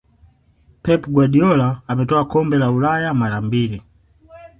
pep 0.83 1.01
guardiola 1.15 1.81
ametwaa 1.87 2.25
kombe 2.25 2.57
la 2.57 2.71
ulaya 2.71 3.13
mara 3.13 3.41
mbili 3.41 3.81